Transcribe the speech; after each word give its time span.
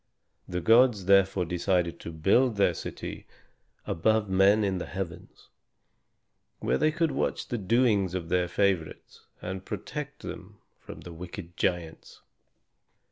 The 0.47 0.61
gods 0.61 1.05
therefore 1.05 1.45
decided 1.45 1.99
to 1.99 2.11
build 2.11 2.55
their 2.55 2.73
city 2.73 3.27
above 3.85 4.27
men 4.27 4.63
in 4.63 4.79
the 4.79 4.87
heavens, 4.87 5.49
where 6.57 6.79
they 6.79 6.91
could 6.91 7.11
watch 7.11 7.49
the 7.49 7.59
doings 7.59 8.15
of 8.15 8.29
their 8.29 8.47
favorites 8.47 9.27
and 9.43 9.63
protect 9.63 10.23
them 10.23 10.57
from 10.79 11.01
the 11.01 11.13
wicked 11.13 11.55
giants. 11.55 12.23